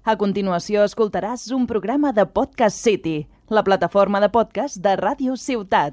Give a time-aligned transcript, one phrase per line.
[0.00, 5.92] A continuació escoltaràs un programa de Podcast City, la plataforma de podcast de Ràdio Ciutat.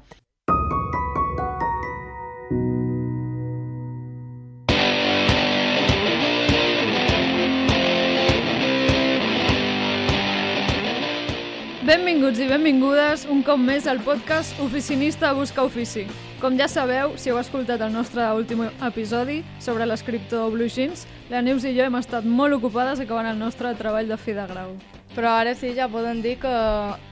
[11.84, 16.08] Benvinguts i benvingudes un cop més al podcast Oficinista Busca Ofici.
[16.38, 21.02] Com ja sabeu, si heu escoltat el nostre últim episodi sobre l'escriptor Blue Jeans,
[21.32, 24.44] la Neus i jo hem estat molt ocupades acabant el nostre treball de fi de
[24.46, 24.76] grau.
[25.16, 26.54] Però ara sí, ja poden dir que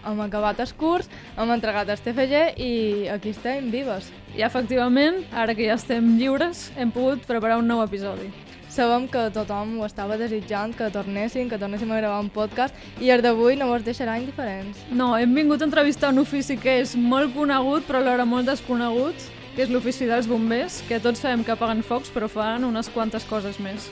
[0.06, 2.72] hem acabat el curs, hem entregat el TFG i
[3.10, 4.12] aquí estem vives.
[4.38, 8.30] I efectivament, ara que ja estem lliures, hem pogut preparar un nou episodi.
[8.76, 13.08] Sabem que tothom ho estava desitjant, que tornessin, que tornéssim a gravar un podcast i
[13.14, 14.82] el d'avui no vos deixarà indiferents.
[14.92, 19.16] No, hem vingut a entrevistar un ofici que és molt conegut però alhora molt desconegut,
[19.56, 23.24] que és l'ofici dels bombers, que tots sabem que apaguen focs però fan unes quantes
[23.24, 23.88] coses més.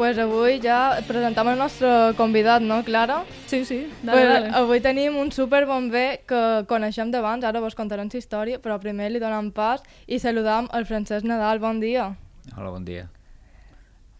[0.00, 3.18] pues avui ja presentam el nostre convidat, no, Clara?
[3.46, 4.50] Sí, sí, dale, Pues dale.
[4.56, 9.10] avui tenim un super bomber que coneixem d'abans, ara vos contarem la història, però primer
[9.10, 12.16] li donem pas i saludam el Francesc Nadal, bon dia.
[12.56, 13.10] Hola, bon dia.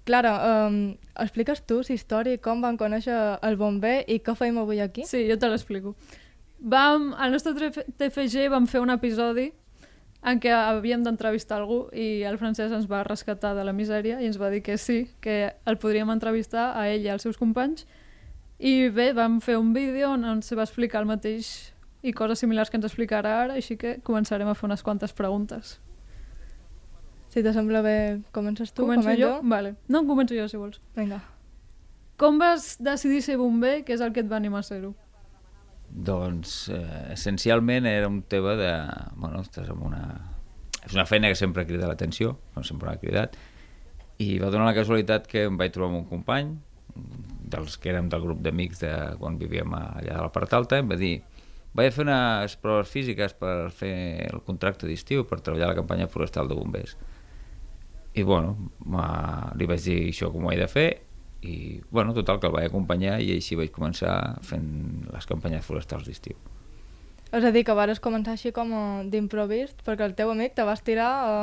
[0.05, 4.81] Clara, um, expliques tu la història com van conèixer el bomber i què feim avui
[4.81, 5.05] aquí?
[5.07, 5.95] Sí, jo te l'explico.
[6.61, 9.51] Vam, al nostre TF- TFG vam fer un episodi
[10.23, 14.27] en què havíem d'entrevistar algú i el Francesc ens va rescatar de la misèria i
[14.29, 17.87] ens va dir que sí, que el podríem entrevistar a ell i als seus companys
[18.59, 22.69] i bé, vam fer un vídeo on ens va explicar el mateix i coses similars
[22.69, 25.79] que ens explicarà ara, així que començarem a fer unes quantes preguntes.
[27.31, 27.99] Si te sembla bé,
[28.35, 28.83] comences tu?
[28.83, 29.35] Començo començo jo?
[29.47, 29.77] Vale.
[29.89, 30.81] No, començo jo, si vols.
[30.97, 31.21] Vinga.
[32.19, 33.85] Com vas decidir ser bomber?
[33.87, 34.91] Què és el que et va animar a ser-ho?
[35.91, 38.73] Doncs, eh, essencialment era un tema de...
[39.15, 40.03] Bueno, estàs en una...
[40.81, 43.37] És una feina que sempre crida l'atenció, com sempre m'ha cridat,
[44.21, 46.55] i va donar la casualitat que em vaig trobar amb un company,
[47.53, 50.89] dels que érem del grup d'amics de quan vivíem allà de la part alta, em
[50.91, 51.19] va dir
[51.77, 53.95] vaig a fer unes proves físiques per fer
[54.31, 56.97] el contracte d'estiu, per treballar a la campanya forestal de bombers.
[58.15, 58.57] I bueno,
[59.57, 60.89] li vaig dir això com ho he de fer,
[61.43, 64.67] i bueno, total, que el vaig acompanyar i així vaig començar fent
[65.09, 66.37] les campanyes forestals d'estiu.
[67.31, 70.65] És a dir, que vares començar així com a d'improvist, perquè el teu amic te
[70.67, 71.35] va estirar a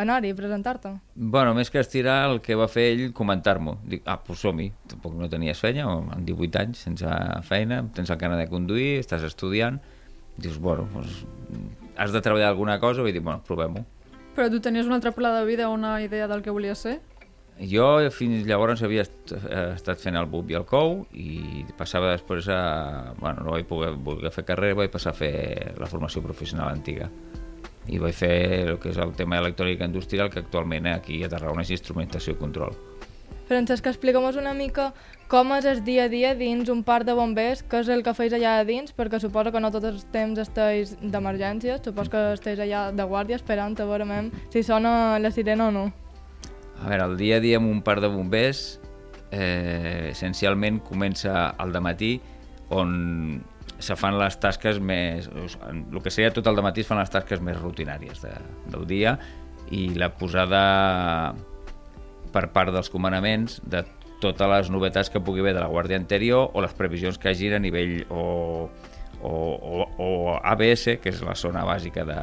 [0.00, 0.94] anar-hi, a presentar-te.
[1.14, 3.76] Bueno, més que estirar, el que va fer ell, comentar-m'ho.
[3.84, 4.70] Dic, ah, doncs som-hi.
[4.88, 9.26] Tampoc no tenies feina, amb 18 anys, sense feina, tens el carnet de conduir, estàs
[9.28, 9.76] estudiant.
[10.40, 11.20] Dius, bueno, doncs,
[11.98, 13.04] has de treballar alguna cosa?
[13.04, 13.84] Vaig dir, bueno, provem-ho.
[14.38, 16.92] Però tu tenies un altre pla de vida, una idea del que volies ser?
[17.58, 22.46] Jo fins llavors havia eh, estat fent el BUP i el COU i passava després
[22.54, 22.60] a...
[23.18, 25.32] Bueno, no vaig poder voler fer carrera, vaig passar a fer
[25.74, 27.08] la formació professional antiga.
[27.90, 31.66] I vaig fer el que és el tema d'electrònica industrial, que actualment aquí a Tarragona
[31.66, 32.78] és instrumentació i control.
[33.48, 34.90] Francesc, explica'm una mica
[35.28, 38.12] com és el dia a dia dins un parc de bombers, què és el que
[38.12, 42.60] feis allà dins, perquè suposo que no tots els temps esteu d'emergències, suposo que esteu
[42.60, 45.86] allà de guàrdia esperant a veure si sona la sirena o no.
[46.84, 48.80] A veure, el dia a dia amb un parc de bombers
[49.30, 52.20] eh, essencialment comença al matí
[52.68, 53.42] on
[53.78, 55.28] se fan les tasques més...
[55.28, 58.32] El que seria tot el matí es fan les tasques més rutinàries de,
[58.68, 59.18] del dia
[59.70, 61.34] i la posada
[62.38, 63.82] per part dels comandaments de
[64.22, 67.56] totes les novetats que pugui haver de la Guàrdia anterior o les previsions que hagin
[67.58, 68.68] a nivell o,
[69.22, 72.18] o, o, o ABS, que és la zona bàsica de,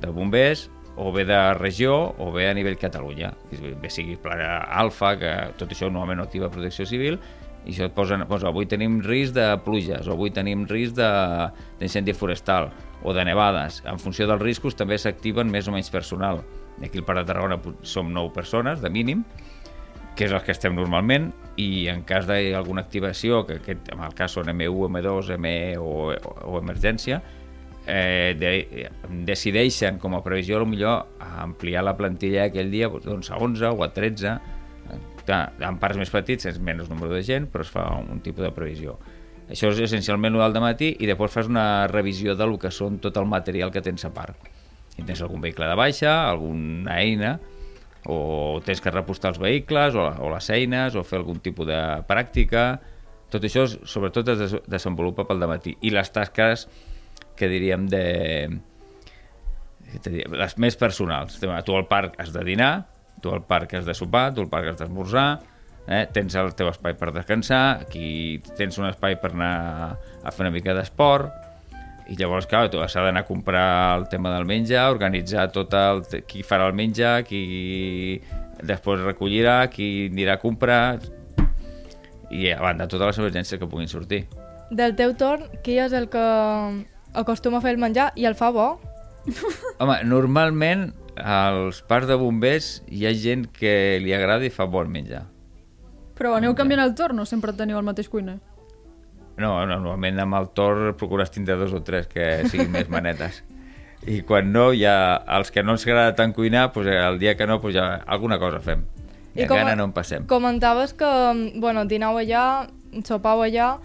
[0.00, 4.36] de bombers, o bé de regió o bé a nivell Catalunya, bé sigui pla
[4.82, 7.18] alfa, que tot això normalment no activa protecció civil,
[7.62, 12.16] i això et posen, doncs, avui tenim risc de pluges, o avui tenim risc d'incendi
[12.16, 12.72] forestal,
[13.02, 13.80] o de nevades.
[13.88, 16.42] En funció dels riscos també s'activen més o menys personal.
[16.80, 19.26] Aquí al Parc de Tarragona som 9 persones, de mínim,
[20.16, 24.16] que és el que estem normalment, i en cas d'alguna activació, que aquest, en el
[24.16, 27.20] cas són M1, M2, ME o, o, emergència,
[27.86, 28.88] eh, de,
[29.26, 31.06] decideixen com a previsió millor
[31.42, 34.36] ampliar la plantilla aquell dia doncs, a 11 o a 13
[35.22, 38.42] Clar, en parcs més petits és menys número de gent però es fa un tipus
[38.42, 38.96] de previsió.
[39.46, 43.16] Això és essencialment el de matí i després fas una revisió del que són tot
[43.20, 44.50] el material que tens a parc
[44.92, 47.36] si tens algun vehicle de baixa, alguna eina
[48.10, 51.80] o tens que repostar els vehicles o, o les eines o fer algun tipus de
[52.08, 52.66] pràctica.
[53.32, 55.76] Tot això sobretot es des desenvolupa pel matí.
[55.80, 56.66] I les tasques
[57.38, 58.04] que diríem de
[60.02, 61.38] les més personals.
[61.38, 62.74] Tu al parc has de dinar
[63.22, 65.28] tu al parc has de sopar, tu al parc has d'esmorzar
[65.86, 66.04] eh?
[66.12, 69.54] tens el teu espai per descansar aquí tens un espai per anar
[70.22, 71.30] a fer una mica d'esport
[72.10, 76.02] i llavors, clar, tu has d'anar a comprar el tema del menjar, organitzar tot el...
[76.28, 78.20] qui farà el menjar, qui
[78.62, 81.00] després recollirà, qui anirà a comprar...
[82.32, 84.24] i a banda totes les emergències que puguin sortir.
[84.72, 86.22] Del teu torn, qui és el que
[87.12, 88.70] acostuma a fer el menjar i el fa bo?
[89.82, 90.88] Home, normalment
[91.20, 95.26] als parcs de bombers hi ha gent que li agrada i fa bon menjar.
[96.16, 98.38] Però aneu canviant el torn o sempre teniu el mateix cuiner?
[99.40, 103.42] No, normalment amb el torn procures tindre dos o tres que siguin més manetes.
[104.06, 107.46] I quan no, ja els que no ens agrada tant cuinar, doncs el dia que
[107.46, 108.82] no, doncs ja alguna cosa fem.
[109.34, 110.26] I, I com- gana no en passem.
[110.28, 111.10] Comentaves que,
[111.56, 112.68] bueno, dinau allà,
[113.06, 113.76] sopau allà.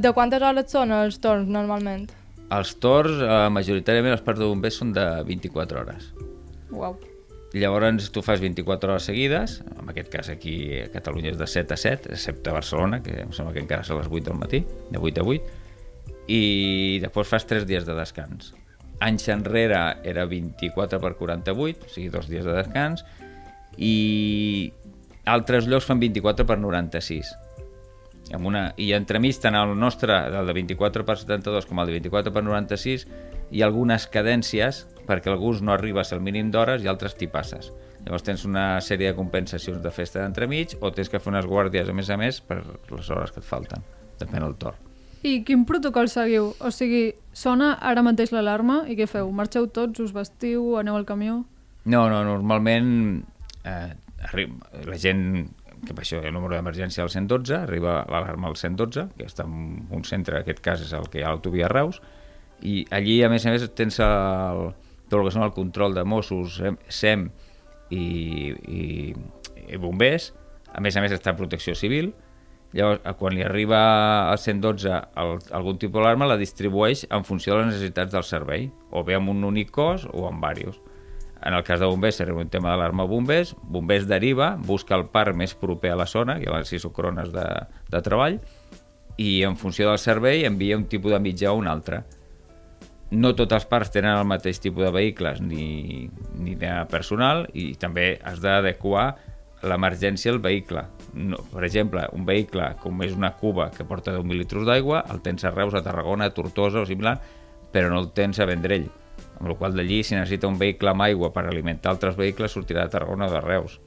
[0.00, 2.06] De quantes hores són els torns, normalment?
[2.54, 6.08] Els torns, eh, majoritàriament els parcs de bombers són de 24 hores.
[6.72, 6.96] Uau.
[7.54, 11.76] Llavors tu fas 24 hores seguides, en aquest cas aquí a Catalunya és de 7
[11.76, 14.64] a 7, excepte a Barcelona, que em sembla que encara són les 8 del matí,
[14.90, 15.60] de 8 a 8,
[16.34, 18.50] i després fas 3 dies de descans.
[18.98, 23.04] Anys enrere era 24 per 48, o sigui, dos dies de descans,
[23.78, 24.72] i
[25.24, 27.30] altres llocs fan 24 per 96.
[28.34, 28.64] Amb una...
[28.80, 32.42] I entremig, tant el nostre, el de 24 per 72 com el de 24 per
[32.42, 33.06] 96,
[33.54, 37.70] hi ha algunes cadències perquè alguns no arribes al mínim d'hores i altres t'hi passes.
[38.04, 41.88] Llavors tens una sèrie de compensacions de festa d'entremig o tens que fer unes guàrdies
[41.88, 43.84] a més a més per les hores que et falten.
[44.20, 44.90] Depèn del torn.
[45.24, 46.50] I quin protocol seguiu?
[46.60, 49.30] O sigui, sona ara mateix l'alarma i què feu?
[49.32, 51.40] Marxeu tots, us vestiu, aneu al camió?
[51.88, 52.90] No, no, normalment
[53.64, 53.94] eh,
[54.28, 55.48] arriba, la gent
[55.84, 59.84] que per això el número d'emergència al 112, arriba l'alarma al 112, que està en
[59.92, 62.00] un centre, en aquest cas és el que hi ha a l'autovia Reus,
[62.64, 64.66] i allí, a més a més, tens el,
[65.14, 66.58] tot el que són el control de Mossos,
[66.90, 67.30] SEM-
[67.94, 69.14] i, i,
[69.68, 70.32] i bombers,
[70.74, 72.12] a més a més està Protecció Civil,
[72.74, 73.78] llavors quan li arriba
[74.32, 78.66] al 112 el, algun tipus d'alarma la distribueix en funció de les necessitats del servei,
[78.90, 80.82] o bé amb un únic cos o amb diversos.
[81.44, 85.36] En el cas de bombers seria un tema d'alarma bombers, bombers deriva, busca el parc
[85.36, 87.44] més proper a la zona, que hi ha les sis crones de,
[87.92, 88.38] de treball,
[89.20, 92.00] i en funció del servei envia un tipus de mitjà o un altre.
[93.14, 96.08] No tots els parcs tenen el mateix tipus de vehicles ni,
[96.40, 99.12] ni de personal i també has d'adequar
[99.64, 100.84] l'emergència al vehicle.
[101.14, 105.22] No, per exemple, un vehicle com és una cuba que porta 10.000 litres d'aigua, el
[105.24, 107.16] tens a Reus, a Tarragona, a Tortosa o similar,
[107.72, 108.90] però no el tens a Vendrell.
[109.38, 112.84] Amb la qual d'allí, si necessita un vehicle amb aigua per alimentar altres vehicles, sortirà
[112.84, 113.80] de Tarragona o de Reus.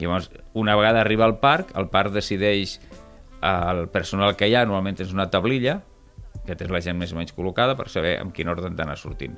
[0.00, 2.78] Llavors, una vegada arriba al parc, el parc decideix
[3.42, 5.80] el personal que hi ha, normalment és una tablilla,
[6.46, 8.96] que tens la gent més o menys col·locada per saber en quin ordre han d'anar
[8.98, 9.36] sortint.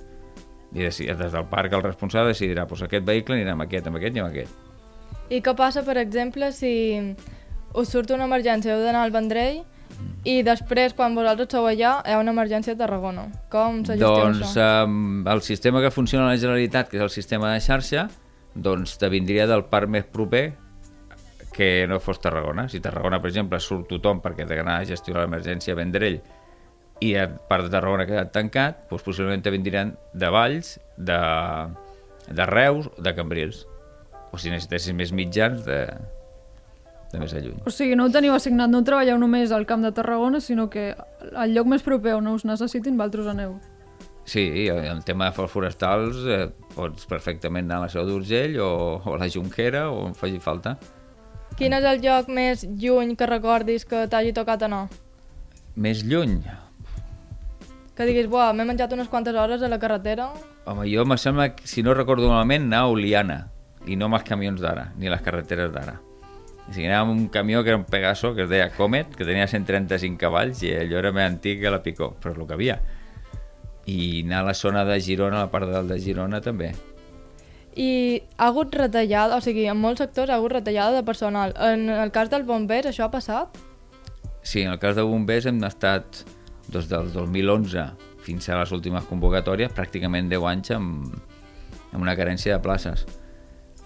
[0.73, 4.01] I des, des del parc el responsable decidirà doncs aquest vehicle anirà amb aquest, amb
[4.01, 4.55] aquest i amb aquest.
[5.33, 6.73] I què passa, per exemple, si
[7.75, 9.63] us surt una emergència, heu d'anar al Vendrell
[10.25, 13.27] i després, quan vosaltres sou allà, hi ha una emergència a Tarragona.
[13.53, 14.67] Com se gestiona Doncs això?
[14.87, 18.09] um, el sistema que funciona a la Generalitat, que és el sistema de xarxa,
[18.55, 20.45] doncs te vindria del parc més proper
[21.53, 22.69] que no fos Tarragona.
[22.69, 26.21] Si Tarragona, per exemple, surt tothom perquè té d'anar a gestionar l'emergència a Vendrell
[27.03, 31.19] i el parc de Tarragona ha quedat tancat, doncs possiblement te vindran de Valls, de,
[32.29, 33.65] de Reus, de Cambrils.
[34.33, 35.81] O si necessitessis més mitjans, de,
[37.13, 37.59] de més a lluny.
[37.67, 40.93] O sigui, no ho teniu assignat, no treballeu només al Camp de Tarragona, sinó que
[40.95, 43.59] al lloc més proper on us necessitin, vosaltres aneu.
[44.25, 46.45] Sí, el tema de forestals eh,
[46.77, 48.73] pots perfectament anar a la Seu d'Urgell o,
[49.03, 50.77] o a la Junquera o on faci falta.
[51.59, 54.87] Quin és el lloc més lluny que recordis que t'hagi tocat anar?
[55.75, 56.39] Més lluny?
[57.97, 60.31] Que diguis, buah, m'he menjat unes quantes hores a la carretera
[60.65, 63.39] Home, jo me sembla, que, si no recordo malament, anar a Oliana
[63.87, 65.97] i no amb els camions d'ara, ni les carreteres d'ara.
[66.63, 69.27] O sigui, anàvem amb un camió que era un Pegaso, que es deia Comet, que
[69.27, 72.55] tenia 135 cavalls i allò era més antic que la Picó, però és el que
[72.55, 72.79] havia.
[73.91, 76.71] I anar a la zona de Girona, a la part de dalt de Girona també.
[77.75, 81.55] i ha hagut retallada, o sigui, en molts sectors ha hagut retallada de personal.
[81.59, 83.59] En el cas dels bombers això ha passat?
[84.43, 86.23] Sí, en el cas de bombers hem estat
[86.73, 87.87] des del 2011
[88.23, 91.17] fins a les últimes convocatòries pràcticament 10 anys amb,
[91.93, 93.07] amb una carència de places.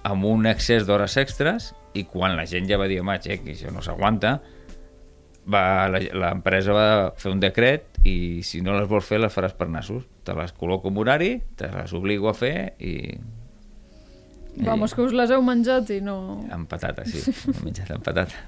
[0.07, 3.73] Amb un excés d'hores extres i quan la gent ja va dir, home, que això
[3.75, 4.39] no s'aguanta
[5.47, 6.89] l'empresa va
[7.19, 10.05] fer un decret i si no les vols fer les faràs per nassos.
[10.27, 13.17] Te les col·loco en horari, te les obligo a fer i
[14.57, 16.17] Vamos, que us les heu menjat i no...
[16.51, 18.41] amb patata, sí, he menjat amb patata.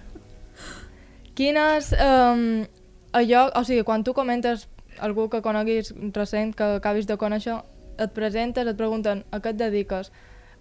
[1.37, 1.93] Quines...
[2.01, 2.65] Um,
[3.13, 4.69] allò, o sigui, quan tu comentes
[5.01, 7.59] algú que coneguis recent, que acabis de conèixer,
[7.99, 10.11] et presentes, et pregunten a què et dediques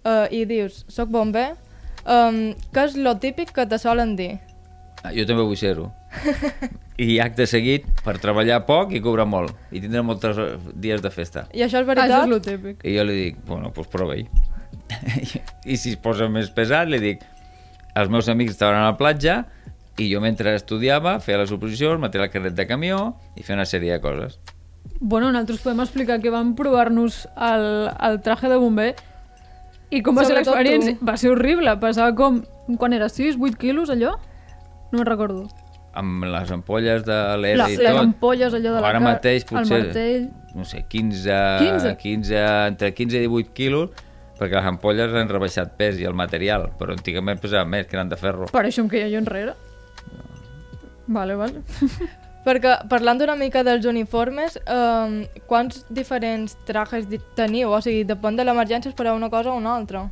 [0.06, 1.52] uh, i dius, soc bomber,
[2.06, 4.36] um, què és lo típic que te solen dir?
[5.04, 5.92] Ah, jo també vull ser-ho.
[6.98, 9.54] I acte seguit, per treballar poc i cobrar molt.
[9.70, 10.40] I tindre molts
[10.74, 11.46] dies de festa.
[11.54, 12.24] I això és Ah, això veritat?
[12.24, 12.82] és lo típic.
[12.84, 14.26] I jo li dic, bueno, doncs prova-hi.
[15.72, 17.22] I si es posa més pesat, li dic,
[17.98, 19.44] els meus amics estaven a la platja,
[19.98, 23.66] i jo mentre estudiava feia les oposicions, metia el carnet de camió i feia una
[23.66, 24.40] sèrie de coses.
[25.00, 27.68] Bueno, nosaltres podem explicar que vam provar-nos el,
[28.08, 28.92] el traje de bomber
[29.90, 30.98] i com va ser Sobretot l'experiència?
[31.00, 31.06] tu.
[31.08, 32.42] Va ser horrible, pesava com...
[32.78, 33.08] Quan era?
[33.10, 34.16] 6, 8 quilos, allò?
[34.92, 35.46] No me'n recordo.
[35.98, 38.02] Amb les ampolles de l'ERA i les tot.
[38.02, 40.28] ampolles, allò de la Ara cara, mateix potser, el martell...
[40.56, 41.94] no sé, 15, 15?
[42.04, 42.42] 15,
[42.74, 44.04] entre 15 i 18 quilos,
[44.38, 48.12] perquè les ampolles han rebaixat pes i el material, però antigament pesaven més, que eren
[48.12, 48.52] de ferro.
[48.54, 49.56] Per això em queia jo enrere.
[51.08, 51.64] Vale, vale.
[52.48, 57.74] Perquè parlant una mica dels uniformes, eh, quants diferents trajes teniu?
[57.76, 60.06] O sigui, depèn de l'emergència per a una cosa o una altra.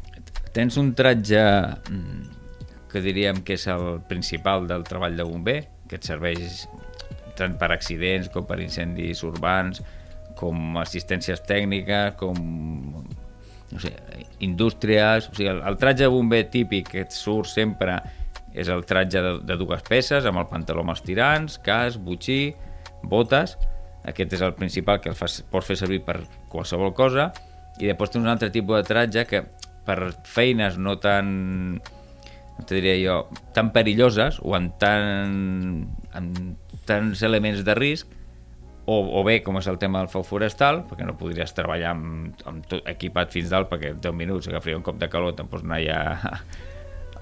[0.56, 2.26] Tens un tratge mm,
[2.92, 6.66] que diríem que és el principal del treball de bomber, que et serveix
[7.40, 9.82] tant per accidents com per incendis urbans,
[10.36, 12.36] com assistències tècniques, com
[13.72, 13.94] no sé,
[14.44, 15.30] indústries...
[15.32, 18.00] O sigui, el, el tratge de bomber típic que et surt sempre
[18.56, 22.56] és el tratge de, de dues peces, amb el pantaló amb els tirants, cas, butxí,
[23.04, 23.58] botes...
[24.06, 26.20] Aquest és el principal que el fas, pots fer servir per
[26.52, 27.32] qualsevol cosa.
[27.82, 29.40] I després tens un altre tipus de tratge que
[29.82, 31.80] per feines no tan
[32.56, 33.16] com te diria jo,
[33.54, 36.38] tan perilloses o amb, tan, amb
[36.88, 38.14] tants elements de risc
[38.86, 42.46] o, o bé, com és el tema del feu forestal, perquè no podries treballar amb,
[42.48, 45.50] amb tot equipat fins dalt perquè en 10 minuts agafaria un cop de calor, te'n
[45.52, 46.00] pots anar ja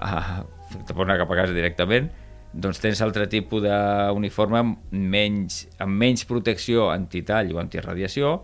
[0.04, 2.10] a, a, te pots anar cap a casa directament,
[2.54, 8.36] doncs tens altre tipus d'uniforme amb menys, amb menys protecció antitall o antiradiació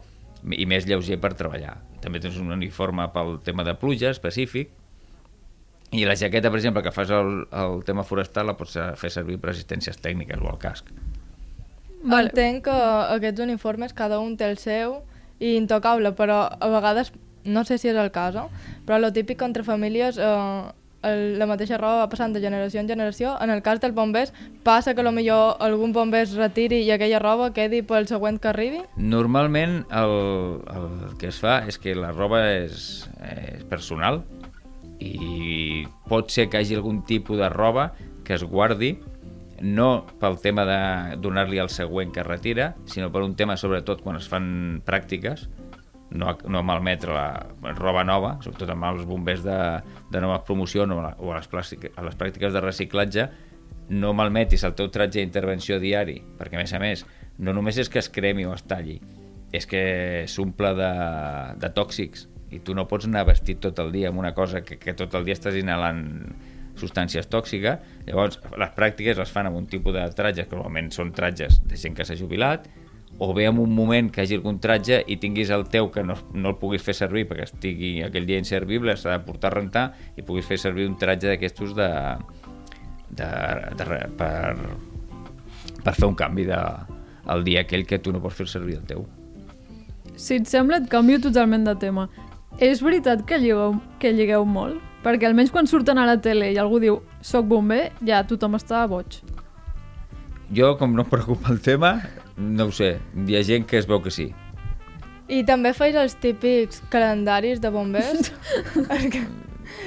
[0.56, 1.76] i més lleuger per treballar.
[2.00, 4.72] També tens un uniforme pel tema de pluja específic,
[5.90, 9.40] i la jaqueta, per exemple, que fas el, el tema forestal la pots fer servir
[9.42, 10.92] per assistències tècniques o el casc.
[12.00, 12.30] Vale.
[12.30, 12.76] Entenc que
[13.16, 15.00] aquests uniformes cada un té el seu
[15.42, 17.10] i intocable, però a vegades,
[17.44, 18.46] no sé si és el cas, eh?
[18.86, 20.30] però lo típic entre famílies eh,
[21.02, 23.34] el, la mateixa roba va passant de generació en generació.
[23.40, 24.32] En el cas dels bombers,
[24.66, 28.82] passa que millor algun bomber es retiri i aquella roba quedi pel següent que arribi?
[28.96, 30.16] Normalment el,
[30.70, 34.22] el que es fa és que la roba és, és personal
[35.00, 37.90] i pot ser que hi hagi algun tipus de roba
[38.24, 38.98] que es guardi
[39.60, 44.16] no pel tema de donar-li al següent que retira, sinó per un tema sobretot quan
[44.16, 45.48] es fan pràctiques,
[46.10, 49.60] no, no malmetre la roba nova, sobretot amb els bombers de,
[50.10, 51.48] de nova promoció no, o a les,
[51.94, 53.28] a les pràctiques de reciclatge,
[53.90, 57.04] no malmetis el teu tratge d'intervenció diari, perquè a més a més,
[57.38, 59.00] no només és que es cremi o es talli,
[59.52, 59.82] és que
[60.30, 60.92] s'omple de,
[61.58, 64.78] de tòxics i tu no pots anar vestit tot el dia amb una cosa que,
[64.78, 66.04] que tot el dia estàs inhalant
[66.78, 71.10] substàncies tòxiques, llavors les pràctiques les fan amb un tipus de tratges que normalment són
[71.14, 72.66] tratges de gent que s'ha jubilat
[73.18, 76.16] o bé en un moment que hagi algun tratge i tinguis el teu que no,
[76.32, 79.84] no el puguis fer servir perquè estigui aquell dia inservible, s'ha de portar a rentar
[80.16, 81.90] i puguis fer servir un tratge d'aquestos de,
[83.10, 83.28] de,
[83.76, 84.56] de, per,
[85.84, 86.60] per fer un canvi de,
[87.34, 89.04] el dia aquell que tu no pots fer servir el teu.
[90.16, 92.08] Si et sembla, et canvio totalment de tema.
[92.60, 94.80] És veritat que lligueu, que lligueu molt?
[95.04, 98.82] Perquè almenys quan surten a la tele i algú diu soc bomber, ja tothom està
[98.90, 99.20] boig.
[100.54, 102.00] Jo, com no em preocupa el tema,
[102.36, 104.30] no ho sé, hi ha gent que es veu que sí.
[105.30, 108.32] I també feis els típics calendaris de bombers?
[108.90, 109.22] Perquè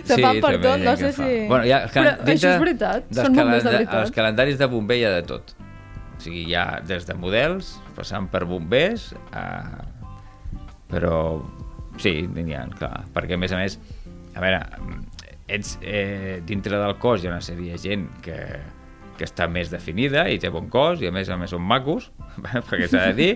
[0.07, 1.27] se fan per tot, no sé si...
[1.49, 3.09] Bueno, ha, Però això és veritat?
[3.11, 3.97] Són bombers de veritat?
[4.05, 5.55] Els calendaris de bomber hi ha de tot.
[6.13, 9.43] O sigui, hi ha des de models, passant per bombers, a...
[10.91, 11.17] però
[11.99, 13.75] sí, n'hi ha, clar, perquè a més a més,
[14.33, 14.63] a veure,
[15.51, 18.37] ets, eh, dintre del cos hi ha una sèrie de gent que,
[19.17, 22.09] que està més definida i té bon cos i a més a més són macos,
[22.69, 23.31] perquè s'ha de dir,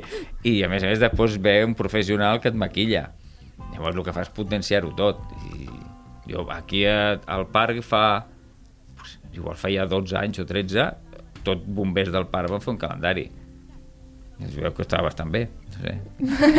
[0.48, 3.10] i a més a més després ve un professional que et maquilla.
[3.74, 5.22] Llavors el que fa és potenciar-ho tot.
[5.54, 5.70] I
[6.32, 8.06] jo aquí a, al parc fa,
[8.98, 10.88] pues, igual feia 12 anys o 13,
[11.48, 13.28] tot bombers del parc van fer un calendari.
[14.38, 15.48] I es veu que estava bastant bé.
[15.74, 15.96] No sé.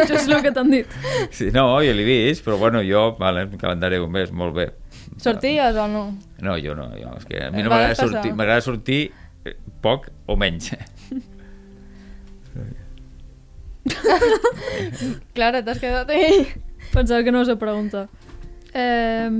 [0.03, 0.95] Això és el que t'han dit.
[1.31, 4.67] Sí, no, jo l'he vist, però bueno, jo, vale, un calendari de bombers, molt bé.
[5.19, 6.05] Sorties o no?
[6.41, 9.01] No, jo no, jo, és que a mi no Va m'agrada sortir, m'agrada sortir
[9.45, 10.73] eh, poc o menys.
[15.35, 16.47] Clara, t'has quedat ahí.
[16.93, 18.09] Pensava que no vas a preguntar.
[18.75, 19.31] Eh,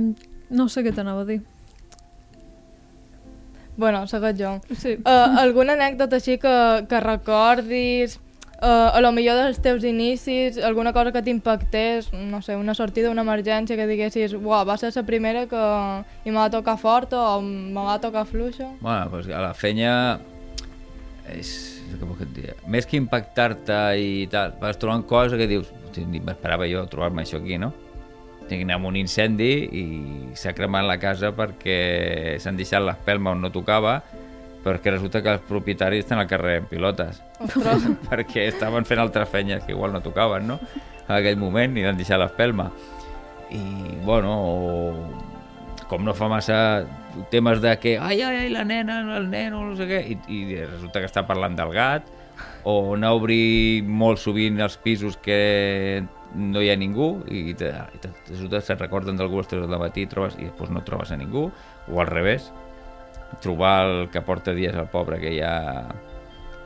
[0.49, 1.41] no sé què t'anava a dir.
[3.79, 4.57] Bueno, segueix jo.
[4.75, 4.97] Sí.
[5.07, 6.55] Uh, alguna anècdota així que,
[6.91, 8.17] que recordis,
[8.61, 13.11] uh, a lo millor dels teus inicis, alguna cosa que t'impactés, no sé, una sortida,
[13.11, 15.63] una emergència que diguessis, uah, va ser la primera que
[16.25, 18.69] i me va tocar forta o me va tocar fluixa.
[18.81, 20.19] Bueno, pues a la fenya
[21.29, 21.81] és,
[22.35, 26.85] dir, més que impactar-te i tal, vas trobant coses que dius, "Hosti, ni m'esperava jo
[26.87, 27.73] trobar-me això aquí, no?
[28.49, 29.83] Amb un incendi i
[30.33, 34.01] s'ha cremat la casa perquè s'han deixat l'espelma on no tocava
[34.63, 39.29] perquè resulta que els propietaris estan al carrer en pilotes, Ostres, perquè estaven fent altres
[39.31, 40.59] fenyes que igual no tocaven, no?
[41.07, 42.69] En aquell moment, i van deixar l'espelma.
[43.49, 43.63] I,
[44.05, 45.29] bueno, o,
[45.89, 46.59] com no fa massa
[47.31, 50.61] temes de que, ai, ai, ai, la nena, el nen, no sé què, i, i
[50.61, 52.05] resulta que està parlant del gat,
[52.63, 56.03] o anar a obrir molt sovint els pisos que
[56.35, 59.51] no hi ha ningú i, te, i te, resulta que se'n recorden d'algú a les
[59.51, 62.51] 3 del matí i, trobes, i després no trobes a ningú o al revés
[63.43, 65.53] trobar el que porta dies al pobre que ja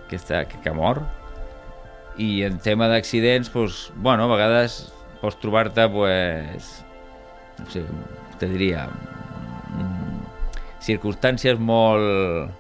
[0.10, 1.04] que, està, que, que mor
[2.18, 6.74] i en tema d'accidents pues, bueno, a vegades pots trobar-te pues,
[7.60, 7.84] no sé,
[8.40, 10.20] te diria mm,
[10.84, 12.52] circumstàncies molt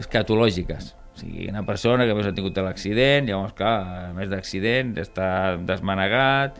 [0.00, 0.94] escatològiques.
[1.14, 3.74] O sigui, una persona que més ha tingut l'accident, llavors, clar,
[4.06, 6.56] a més d'accident, està desmanegat,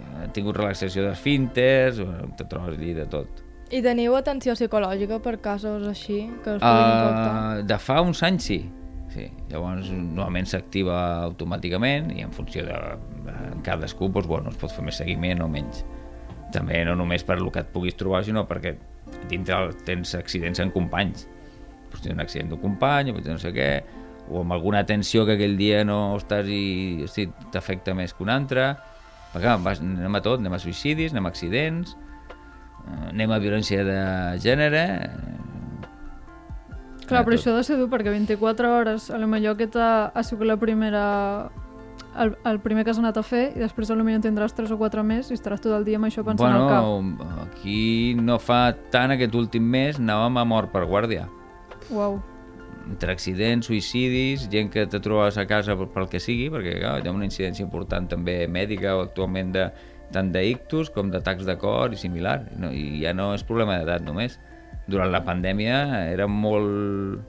[0.00, 2.00] ha tingut relaxació d'esfínters,
[2.38, 3.44] te trobes allí de tot.
[3.70, 7.30] I teniu atenció psicològica per casos així que us puguin impactar?
[7.30, 8.58] Uh, de fa uns anys sí.
[9.14, 9.28] sí.
[9.52, 10.96] Llavors normalment s'activa
[11.28, 12.78] automàticament i en funció de
[13.30, 15.84] en cadascú doncs, bueno, es pot fer més seguiment o menys.
[16.50, 18.74] També no només per el que et puguis trobar, sinó perquè
[19.30, 21.28] dintre tens accidents en companys.
[21.90, 23.70] Pots tenir un accident d'un company, pots tenir no sé què,
[24.30, 27.06] o amb alguna tensió que aquell dia no estàs i
[27.54, 28.72] t'afecta més que un altre.
[29.30, 31.94] Perquè clar, vas, anem a tot, anem a suïcidis, anem a accidents,
[33.10, 34.00] anem a violència de
[34.42, 34.84] gènere,
[37.10, 39.76] Clar, Ja, però això ha de ser dur, perquè 24 hores, a lo millor aquest
[39.76, 41.02] ha, ha sigut la primera...
[42.10, 44.54] El, el primer que has anat a fer i després a lo millor en tindràs
[44.56, 46.86] 3 o 4 més i estaràs tot el dia amb això pensant al cap.
[46.86, 51.28] Bueno, aquí no fa tant aquest últim mes anàvem a mort per guàrdia.
[51.94, 52.18] Uau.
[52.90, 57.06] Entre accidents, suïcidis, gent que te trobes a casa pel que sigui, perquè clar, hi
[57.06, 59.68] ha una incidència important també mèdica o actualment de,
[60.14, 62.40] tant d'ictus com d'atacs de cor i similar.
[62.58, 64.38] No, I ja no és problema d'edat només.
[64.90, 67.20] Durant la pandèmia era molt...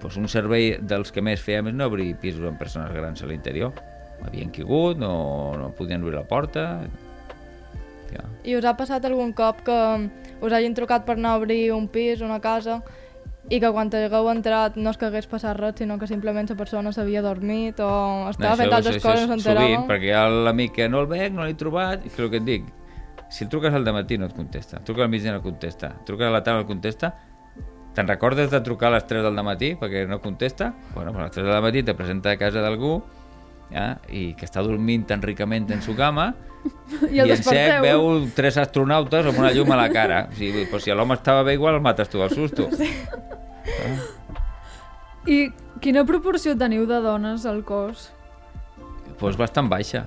[0.00, 3.28] Pues un servei dels que més fèiem és no obrir pisos amb persones grans a
[3.30, 3.74] l'interior.
[4.24, 5.12] Havien caigut, no,
[5.58, 6.70] no podien obrir la porta...
[8.08, 8.22] Ja.
[8.48, 9.74] I us ha passat algun cop que
[10.40, 12.78] us hagin trucat per anar a obrir un pis, una casa,
[13.48, 16.56] i que quan hagueu entrat no és que hagués passat res, sinó que simplement la
[16.56, 17.90] persona s'havia dormit o
[18.30, 19.66] estava fent altres això coses no s'enterava?
[19.66, 22.46] Sovint, perquè l'amic que no el veig, no l'he trobat, i és el que et
[22.48, 22.68] dic.
[23.28, 26.32] Si el truques al matí no et contesta, truca al migdia no contesta, truca a
[26.32, 27.14] la tarda no contesta,
[27.98, 30.72] te'n recordes de trucar a les 3 del matí perquè no contesta?
[30.94, 33.02] Bueno, a les 3 del matí te presenta a casa d'algú
[33.70, 36.32] ja, i que està dormint tan ricament en su cama
[37.14, 40.24] I el en sec veu tres astronautes amb una llum a la cara.
[40.28, 42.66] O sigui, pues si l'home estava bé, igual el mates tu del susto.
[45.28, 45.38] I
[45.84, 48.08] quina proporció teniu de dones al cos?
[49.18, 50.04] pues bastant baixa.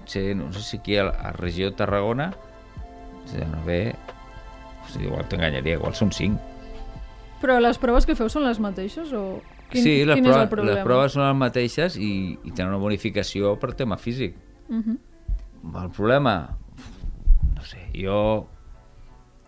[0.00, 2.32] Potser, no sé si aquí a la regió de Tarragona,
[3.26, 3.94] si no bé,
[4.82, 6.40] o sigui, igual t'enganyaria, igual són 5.
[7.42, 9.42] Però les proves que feu són les mateixes o
[9.72, 10.76] quin, sí, les, quin és proves, el problema?
[10.76, 14.36] les proves són les mateixes i, i tenen una bonificació per tema físic.
[14.68, 14.98] Uh -huh.
[15.84, 16.56] El problema,
[17.54, 18.48] no sé, jo...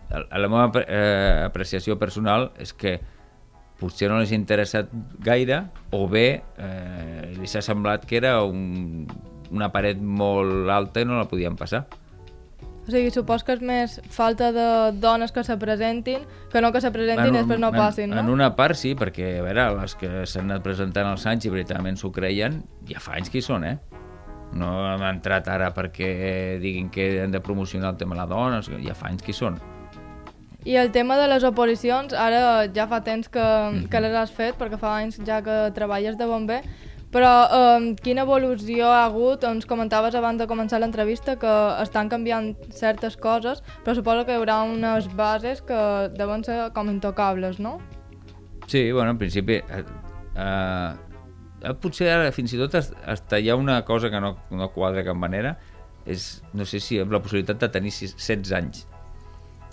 [0.09, 2.99] La, la meva eh, apreciació personal és que
[3.79, 9.07] potser no li ha interessat gaire o bé eh, li s'ha semblat que era un,
[9.51, 11.87] una paret molt alta i no la podien passar.
[12.87, 14.65] O sigui, supos que és més falta de
[15.01, 16.21] dones que se presentin
[16.51, 18.21] que no que se presentin i després no passin, en, no?
[18.21, 21.53] En una part sí, perquè a veure, les que s'han anat presentant als anys i
[21.53, 23.77] veritablement s'ho creien, ja fa anys que hi són, eh?
[24.55, 28.59] No hem entrat ara perquè diguin que han de promocionar el tema de la dona,
[28.61, 29.57] o sigui, ja fa anys que hi són.
[30.65, 33.89] I el tema de les oposicions, ara ja fa temps que, Mhm.
[33.89, 36.61] que les has fet, perquè fa anys ja que treballes de bomber,
[37.15, 39.45] però eh, quina evolució ha hagut?
[39.47, 44.39] Ens comentaves abans de començar l'entrevista que estan canviant certes coses, però suposo que hi
[44.41, 45.79] haurà unes bases que
[46.17, 47.77] deuen ser com intocables, no?
[48.67, 49.61] Sí, bueno, en principi...
[49.63, 49.83] Eh,
[50.35, 50.91] eh,
[51.81, 55.17] potser ara fins i tot hasta hi ha una cosa que no, no quadra cap
[55.17, 55.55] manera,
[56.05, 58.83] és, no sé si amb la possibilitat de tenir sis- 16 anys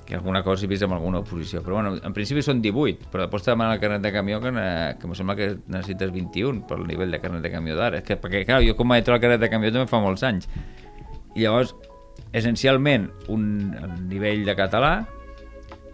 [0.07, 1.62] que alguna cosa he vist amb alguna oposició.
[1.62, 4.53] Però bueno, en principi són 18 però després te demanen el carnet de camió que,
[4.53, 8.03] ne- que em sembla que necessites 21 pel nivell de carnet de camió d'ara.
[8.03, 10.23] És que, perquè clar, jo com he tret el carnet de camió també fa molts
[10.27, 10.49] anys.
[11.37, 11.75] I llavors
[12.33, 14.93] essencialment un el nivell de català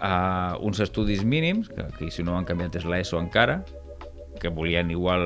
[0.02, 3.60] uh, uns estudis mínims que, que si no han canviat és l'ESO encara
[4.38, 5.24] que volien igual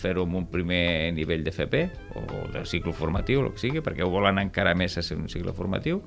[0.00, 1.82] fer-ho amb un primer nivell d'FP
[2.18, 5.28] o de cicle formatiu, el que sigui, perquè ho volen encara més a ser un
[5.30, 6.00] cicle formatiu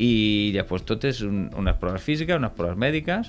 [0.00, 3.28] i després tot és un, unes proves físiques, unes proves mèdiques,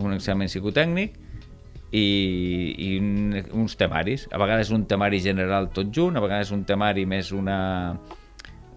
[0.00, 1.18] un examen psicotècnic
[1.92, 2.06] i,
[2.72, 4.26] i un, uns temaris.
[4.32, 7.58] A vegades un temari general tot junt, a vegades un temari més una,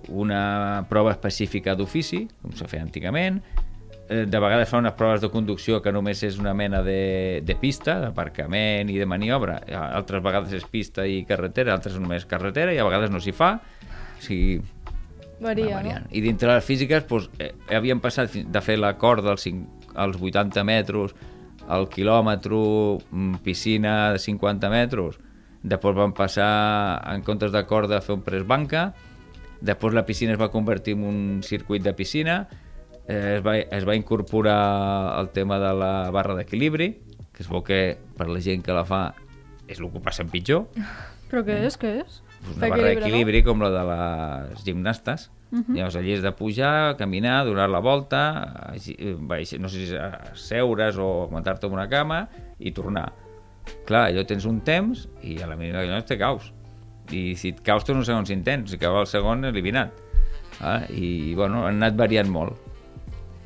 [0.09, 0.41] una
[0.89, 3.39] prova específica d'ofici, com se feia antigament,
[4.09, 7.55] eh, de vegades fan unes proves de conducció que només és una mena de, de
[7.59, 9.61] pista, d'aparcament i de maniobra,
[9.93, 13.55] altres vegades és pista i carretera, altres només carretera i a vegades no s'hi fa,
[13.59, 14.59] o sigui,
[15.43, 16.07] Varia, va no?
[16.11, 20.17] I dintre les físiques doncs, eh, havíem passat de fer la corda als, 5, als
[20.19, 21.13] 80 metres,
[21.67, 22.59] al quilòmetre,
[23.11, 25.19] mm, piscina de 50 metres,
[25.63, 28.93] després vam passar, en comptes de corda, a fer un pres banca,
[29.61, 32.47] després la piscina es va convertir en un circuit de piscina,
[33.07, 36.93] eh, es, va, es va incorporar el tema de la barra d'equilibri,
[37.33, 39.13] que es veu que per la gent que la fa
[39.67, 40.67] és el que ho passen pitjor,
[41.33, 42.19] Però què és, què és?
[42.51, 45.29] Una barra equilibri, d'equilibri com la de les gimnastes.
[45.51, 45.75] Uh -huh.
[45.75, 49.15] Llavors allí has de pujar, caminar, donar la volta, eh,
[49.59, 49.95] no sé si
[50.33, 52.27] seure's o aguantar-te en una cama
[52.59, 53.13] i tornar.
[53.85, 56.53] Clar, allò tens un temps i a la mínima que no te caus.
[57.11, 59.91] I si et caus tens un segon intents, si cau el segon eliminat.
[60.61, 62.53] Ah, I bueno, han anat variant molt.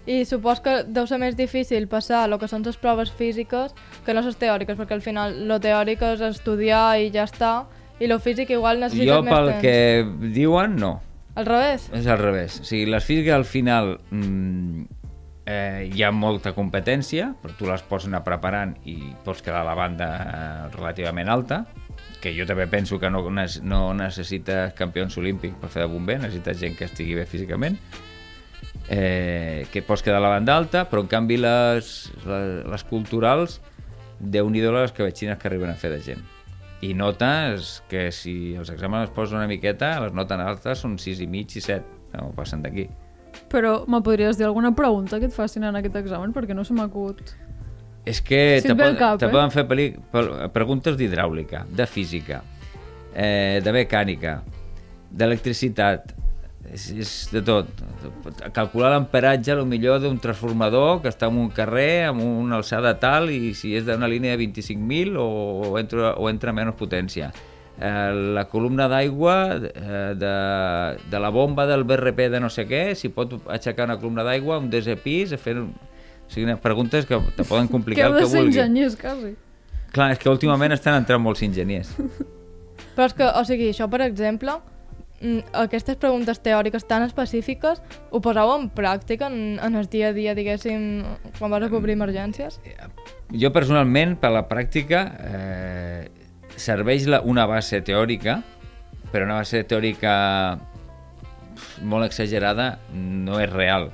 [0.07, 3.73] I supos que deu ser més difícil passar el que són les proves físiques
[4.05, 7.65] que no les teòriques, perquè al final lo teòric és estudiar i ja està,
[7.99, 9.61] i lo físic igual necessites Jo més pel temps.
[9.61, 10.99] que diuen, no.
[11.37, 11.89] Al revés?
[11.93, 12.61] És al revés.
[12.61, 14.85] O sigui, les físiques al final mm,
[15.45, 19.67] eh, hi ha molta competència, però tu les pots anar preparant i pots quedar a
[19.67, 21.63] la banda eh, relativament alta,
[22.21, 26.57] que jo també penso que no, no necessites campions olímpics per fer de bomber, necessites
[26.59, 27.77] gent que estigui bé físicament,
[28.89, 31.91] eh, que pots quedar a la banda alta, però en canvi les,
[32.25, 33.61] les, les culturals,
[34.19, 36.25] déu nhi les escabatxines que arriben a fer de gent.
[36.85, 41.23] I notes que si els exàmens es posen una miqueta, les notes altes són 6
[41.23, 42.85] i mig i 7, no passen d'aquí.
[43.49, 46.33] Però me podries dir alguna pregunta que et facin en aquest examen?
[46.33, 47.21] Perquè no se m'acut.
[48.05, 49.29] És que Si te, pot, cap, te eh?
[49.33, 49.97] poden fer pel-
[50.53, 52.41] preguntes d'hidràulica, de física,
[53.13, 54.37] eh, de mecànica,
[55.11, 56.13] d'electricitat,
[56.73, 57.67] és, és de tot.
[58.55, 63.31] Calcular l'amperatge, lo millor d'un transformador que està en un carrer amb una alçada tal
[63.33, 65.27] i si és d'una línia de 25.000 o,
[65.71, 67.31] o, entra, o entra menys potència.
[67.77, 70.35] Eh, la columna d'aigua eh, de,
[71.11, 74.57] de la bomba del BRP de no sé què, si pot aixecar una columna d'aigua,
[74.63, 75.59] un desè pis, a fer...
[75.61, 78.57] O sigui, unes preguntes que te poden Que complicar el que vulgui.
[78.57, 79.35] enginyers, quasi.
[79.93, 81.93] Clar, és que últimament estan entrant molts enginyers.
[82.97, 84.57] Però és que, o sigui, això, per exemple,
[85.57, 90.35] aquestes preguntes teòriques tan específiques ho poseu en pràctica en, en el dia a dia,
[90.37, 91.03] diguéssim,
[91.39, 92.59] quan vas a cobrir emergències?
[93.33, 96.03] Jo personalment, per la pràctica, eh,
[96.55, 98.41] serveix la, una base teòrica,
[99.11, 100.13] però una base teòrica
[101.81, 103.89] molt exagerada no és real.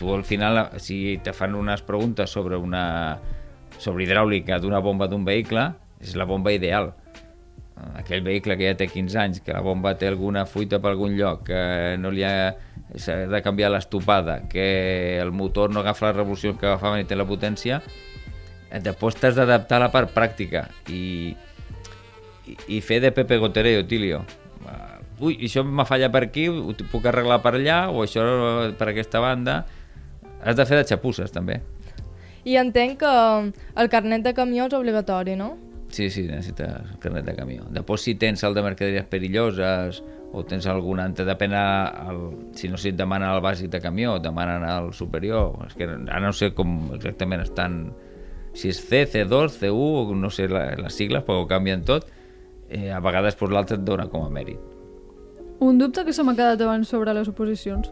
[0.00, 3.18] Tu al final, si te fan unes preguntes sobre una
[3.80, 6.92] sobre hidràulica d'una bomba d'un vehicle, és la bomba ideal.
[8.00, 11.16] Aquell vehicle que ja té 15 anys, que la bomba té alguna fuita per algun
[11.18, 12.52] lloc, que no li ha
[12.98, 17.16] s'ha de canviar l'estopada, que el motor no agafa les revolucions que agafava ni té
[17.16, 17.80] la potència,
[18.70, 21.34] eh, després t'has d'adaptar a la part pràctica i,
[22.46, 24.24] i, i fer de Pepe Gotera i Otilio.
[24.64, 28.24] Uh, ui, això m'ha fallat per aquí, ho puc arreglar per allà, o això
[28.78, 29.62] per aquesta banda.
[30.40, 31.60] Has de fer de xapusses, també.
[32.48, 33.16] I entenc que
[33.76, 35.54] el carnet de camió és obligatori, no?
[35.90, 37.64] Sí, sí, necessites carnet de camió.
[37.74, 40.00] Després, si tens el de mercaderies perilloses
[40.32, 42.20] o tens algun altre, depèn el,
[42.54, 45.56] si no si et demanen el bàsic de camió, et demanen el superior.
[45.66, 47.82] És que ara no sé com exactament estan...
[48.54, 52.08] Si és C, C2, C1, no sé la, les sigles, perquè ho canvien tot,
[52.66, 54.58] eh, a vegades pues, l'altre et dona com a mèrit.
[55.62, 57.90] Un dubte que se m'ha quedat abans sobre les oposicions.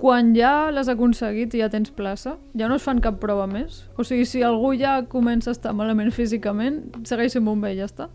[0.00, 3.82] Quan ja l'has aconseguit i ja tens plaça, ja no es fan cap prova més?
[4.00, 7.88] O sigui, si algú ja comença a estar malament físicament, segueix sent bomber i ja
[7.90, 8.06] està?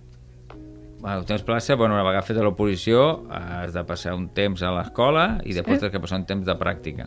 [1.03, 5.25] Bueno, tens plaça, bueno, una vegada feta l'oposició has de passar un temps a l'escola
[5.45, 5.85] i després Sí.
[5.85, 7.05] has de passar un temps de pràctica.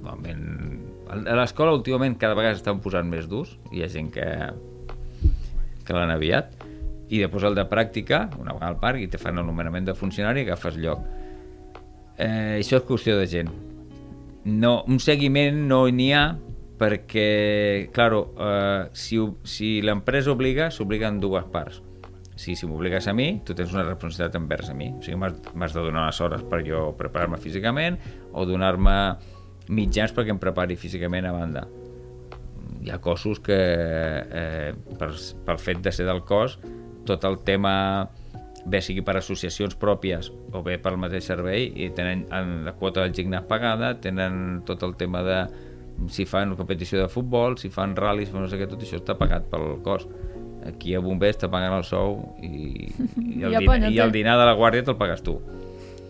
[0.00, 4.24] Normalment, a l'escola últimament cada vegada estan posant més durs, hi ha gent que,
[5.84, 6.56] que l'han aviat,
[7.10, 9.94] i després el de pràctica, una vegada al parc, i te fan el nomenament de
[9.94, 11.04] funcionari i agafes lloc.
[12.16, 13.52] Eh, això és qüestió de gent.
[14.44, 16.26] No, un seguiment no n'hi ha
[16.76, 21.80] perquè, claro, eh, si, si l'empresa obliga, s'obliguen dues parts.
[22.36, 24.90] Si, si m'obligues a mi, tu tens una responsabilitat envers a mi.
[24.92, 27.96] O sigui, m'has de donar unes hores per jo preparar-me físicament
[28.34, 28.96] o donar-me
[29.72, 31.64] mitjans perquè em prepari físicament a banda.
[32.84, 35.12] Hi ha cossos que, eh, per,
[35.46, 36.58] pel fet de ser del cos,
[37.08, 37.76] tot el tema
[38.64, 43.04] bé sigui per associacions pròpies o bé pel mateix servei i tenen en la quota
[43.04, 45.38] del gimnàs pagada, tenen tot el tema de
[46.10, 49.46] si fan competició de futbol, si fan ral·lis, no sé què, tot això està pagat
[49.52, 50.08] pel cos.
[50.66, 52.88] Aquí a bombers te paguen el sou i,
[53.20, 54.14] i, el, I dinar, i el eh?
[54.14, 55.36] dinar de la guàrdia te'l pagues tu.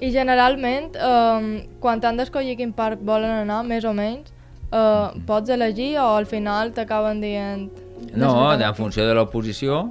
[0.03, 1.49] I generalment, um,
[1.83, 4.31] quan t'han d'escollir quin parc volen anar, més o menys,
[4.71, 7.67] uh, pots elegir o al final t'acaben dient...
[8.14, 9.88] No, en funció de l'oposició,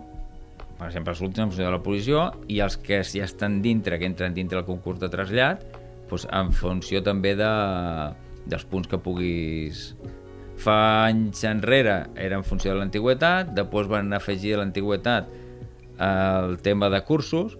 [0.83, 4.59] per exemple, els últims de l'oposició, i els que ja estan dintre, que entren dintre
[4.59, 5.63] del concurs de trasllat,
[6.09, 7.53] doncs en funció també de,
[8.51, 9.93] dels punts que puguis...
[10.63, 15.31] Fa anys enrere era en funció de l'antigüetat, després van afegir a l'antigüetat
[16.03, 17.57] el tema de cursos,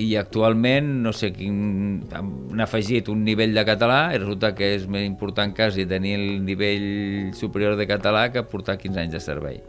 [0.00, 2.06] i actualment, no sé quin...
[2.12, 6.26] han afegit un nivell de català i resulta que és més important quasi tenir el
[6.46, 9.62] nivell superior de català que portar 15 anys de servei.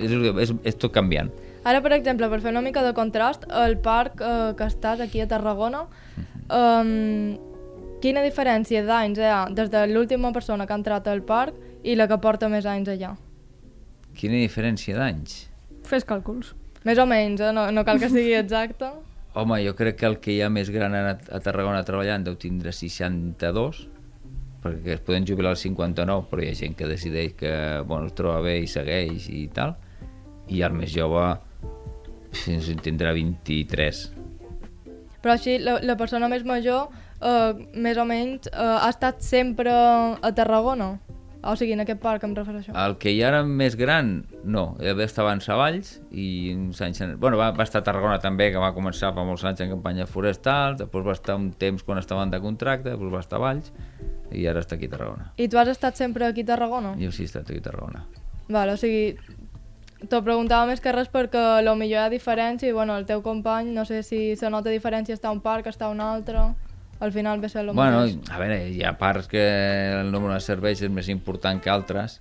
[0.00, 1.30] És, és, és tot canviant.
[1.64, 5.20] Ara, per exemple, per fer una mica de contrast, el parc eh, que estàs aquí
[5.20, 5.84] a Tarragona,
[6.48, 7.36] um,
[8.00, 11.96] quina diferència d'anys hi ha des de l'última persona que ha entrat al parc i
[11.96, 13.12] la que porta més anys allà?
[14.16, 15.36] Quina diferència d'anys?
[15.86, 16.54] Fes càlculs.
[16.88, 17.52] Més o menys, eh?
[17.52, 18.88] no, no cal que sigui exacte.
[19.38, 22.40] Home, jo crec que el que hi ha més gran a, a Tarragona treballant deu
[22.40, 23.84] tindre 62,
[24.64, 27.52] perquè es poden jubilar als 59, però hi ha gent que decideix que
[27.86, 29.76] bueno, es troba bé i segueix i tal,
[30.50, 31.24] i el més jove
[32.44, 34.02] fins tindrà 23.
[35.20, 36.88] Però així, la, la persona més major,
[37.20, 40.94] eh, més o menys, eh, ha estat sempre a Tarragona?
[41.40, 42.72] O sigui, en aquest parc em refereixo.
[42.76, 44.10] El que hi ha ara més gran,
[44.44, 44.74] no.
[44.84, 47.00] Ell estava en Savalls i uns anys...
[47.04, 47.14] En...
[47.20, 50.04] Bueno, va, va estar a Tarragona també, que va començar fa molts anys en campanya
[50.08, 53.72] forestal, després va estar un temps quan estaven de contracte, després va estar a Valls
[54.36, 55.30] i ara està aquí a Tarragona.
[55.40, 56.92] I tu has estat sempre aquí a Tarragona?
[57.00, 58.04] Jo sí he estat aquí a Tarragona.
[58.50, 59.16] Vale, o sigui,
[60.08, 63.22] t'ho preguntava més que res perquè lo millor hi ha diferència i bueno, el teu
[63.22, 66.54] company, no sé si se nota diferència està a un parc, està a un altre,
[67.00, 68.30] al final ve ser lo Bueno, mateix.
[68.30, 69.42] a veure, hi ha parts que
[70.00, 72.20] el número de serveis és més important que altres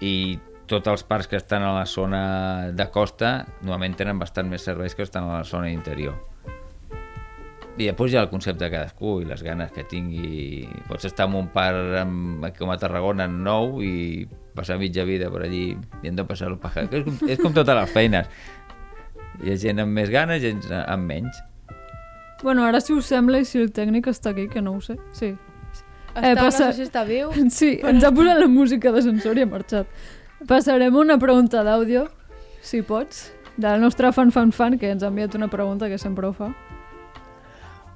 [0.00, 4.62] i tots els parcs que estan a la zona de costa normalment tenen bastant més
[4.64, 6.14] serveis que estan a la zona interior.
[7.76, 10.68] I després hi ha el concepte de cadascú i les ganes que tingui.
[10.86, 15.26] Pots estar en un parc amb, com a Tarragona en nou i passar mitja vida
[15.32, 16.84] per allí i hem de passar el paja.
[16.86, 18.28] És, com- és com totes les feines.
[19.42, 21.40] Hi ha gent amb més ganes i gent amb menys.
[22.44, 24.94] Bueno, ara si us sembla i si el tècnic està aquí, que no ho sé.
[25.16, 25.32] Sí.
[26.14, 27.32] Està, eh, no passa- sé si està viu.
[27.50, 29.88] Sí, ens ha posat la música d'ascensor i ha marxat.
[30.46, 32.06] Passarem una pregunta d'àudio,
[32.62, 36.26] si pots, del nostre fan fan fan, que ens ha enviat una pregunta que sempre
[36.28, 36.52] ho fa.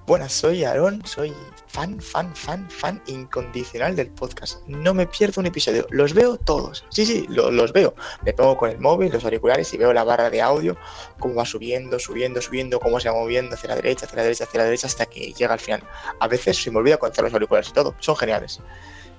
[0.08, 1.34] Buenas, soy Aarón, soy
[1.66, 4.66] fan, fan, fan, fan incondicional del podcast.
[4.66, 6.86] No me pierdo un episodio, los veo todos.
[6.88, 7.94] Sí, sí, lo- los veo.
[8.24, 10.78] Me pongo con el móvil, los auriculares y veo la barra de audio,
[11.18, 14.44] cómo va subiendo, subiendo, subiendo, cómo se va moviendo hacia la derecha, hacia la derecha,
[14.44, 15.82] hacia la derecha, hasta que llega al final.
[16.18, 18.60] A veces se me olvida contar los auriculares y todo, son geniales.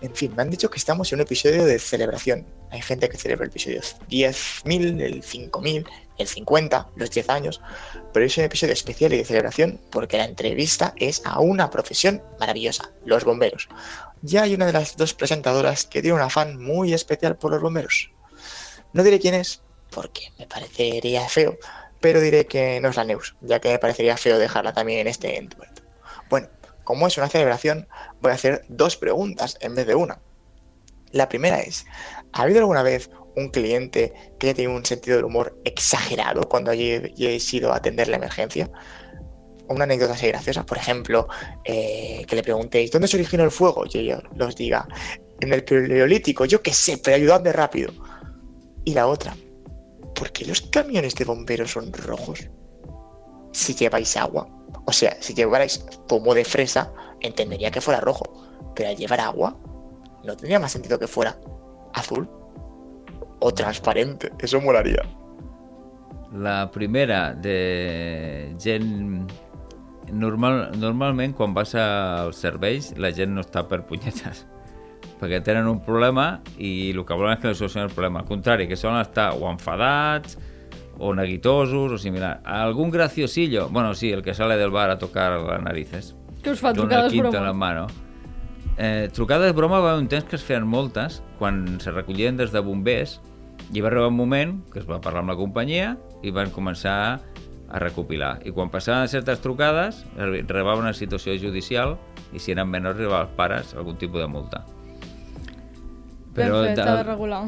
[0.02, 2.46] En fin, me han dicho que estamos en un episodio de celebración.
[2.72, 5.86] Hay gente que celebra el episodio 10.000, el 5.000,
[6.18, 7.62] el 50, los 10 años,
[8.14, 12.22] pero es un episodio especial y de celebración porque la entrevista es a una profesión
[12.40, 13.68] maravillosa, los bomberos.
[14.22, 17.62] Ya hay una de las dos presentadoras que tiene un afán muy especial por los
[17.62, 18.12] bomberos.
[18.94, 21.58] No diré quién es, porque me parecería feo,
[22.00, 25.08] pero diré que no es la Neus, ya que me parecería feo dejarla también en
[25.08, 25.82] este entuerto.
[26.30, 26.48] Bueno,
[26.90, 27.88] como es una celebración,
[28.20, 30.24] voy a hacer dos preguntas en vez de una.
[31.12, 31.86] La primera es,
[32.34, 36.72] ¿ha habido alguna vez un cliente que haya tenido un sentido del humor exagerado cuando
[36.72, 38.72] haya ido a atender la emergencia?
[39.68, 41.28] Una anécdota así graciosa, por ejemplo,
[41.64, 43.84] eh, que le preguntéis, ¿dónde se originó el fuego?
[43.86, 44.88] Y ella os diga,
[45.42, 47.94] en el paleolítico, yo qué sé, pero ayudadme rápido.
[48.84, 49.38] Y la otra,
[50.16, 52.50] ¿por qué los camiones de bomberos son rojos?
[53.52, 54.48] Si lleváis agua.
[54.86, 58.26] O sea, si llevarais zumo de fresa, entendería que fuera rojo.
[58.76, 59.58] Pero al llevar agua,
[60.24, 61.38] no tendría más sentido que fuera
[61.94, 62.30] azul
[63.40, 64.32] o transparente.
[64.40, 65.04] Eso molaría.
[66.34, 69.32] La primera de gent...
[70.10, 74.40] Normal, normalment quan vas als serveis la gent no està per punyetes
[75.20, 78.24] perquè tenen un problema i el que volen és que li solucionin el problema.
[78.24, 80.40] Al contrari, que solen estar o enfadats
[81.00, 82.42] o neguitosos o similar.
[82.46, 86.16] Algun graciosillo, bueno, sí, el que sale del bar a tocar las narices.
[86.44, 87.88] Que us fa trucades quinto en la mano.
[88.78, 92.52] Eh, trucades broma va haver un temps que es feien moltes quan se recollien des
[92.54, 93.20] de bombers
[93.74, 97.20] i va arribar un moment que es va parlar amb la companyia i van començar
[97.70, 98.40] a recopilar.
[98.48, 101.98] I quan passaven certes trucades, arribava una situació judicial
[102.34, 104.64] i si eren menors arribava als pares algun tipus de multa.
[106.34, 107.44] Ben fet, de- s'ha de regular.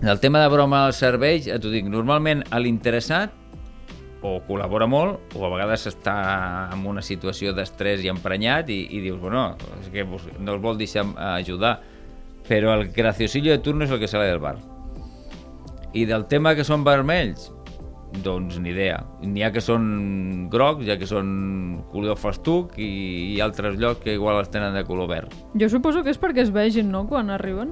[0.00, 3.36] Del tema de broma als serveis, et ho dic, normalment a l'interessat
[4.24, 6.14] o col·labora molt, o a vegades està
[6.72, 10.80] en una situació d'estrès i emprenyat i, i dius, bueno, és que no els vol
[10.80, 11.78] deixar eh, ajudar,
[12.48, 14.58] però el graciosillo de turno és el que sale del bar.
[15.92, 17.50] I del tema que són vermells,
[18.10, 18.96] Doncs ni idea.
[19.22, 21.28] N'hi ha que són grocs, ha que són
[21.92, 22.88] color festuc i,
[23.36, 25.36] i altres llocs que igual els tenen de color verd.
[25.62, 27.70] Jo suposo que és perquè es vegin, no?, quan arriben.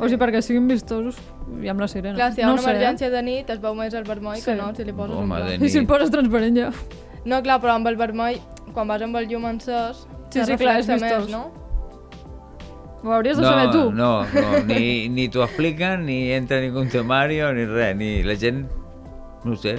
[0.00, 1.18] O sigui, perquè siguin vistosos
[1.62, 2.16] i amb la sirena.
[2.16, 2.74] Clar, si hi ha no una sé, eh?
[2.78, 4.56] emergència de nit es veu més el vermell que Sí.
[4.56, 5.62] no si li poses Home, un blanc.
[5.62, 6.70] I si el poses transparent ja...
[7.28, 8.38] No, clar, però amb el vermell,
[8.72, 11.26] quan vas amb el llum encès, Sí, sí, clar, és vistós.
[11.26, 11.50] més, no?
[13.02, 13.90] Ho hauries de no, saber tu.
[13.92, 18.66] No, no, ni, ni t'ho expliquen, ni entra ningú temario, ni res, ni la gent,
[19.44, 19.74] no ho sé,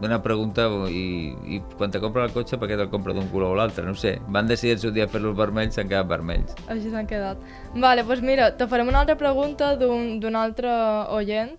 [0.00, 3.54] d'una pregunta i, i quan te compra el cotxe per què te'l compra d'un color
[3.54, 4.16] o l'altre, no sé.
[4.28, 6.56] Van decidir el seu dia fer-los vermells, s'han quedat vermells.
[6.68, 7.40] Així s'han quedat.
[7.74, 10.72] Vale, doncs mira, te farem una altra pregunta d'un d'un altre
[11.16, 11.56] oient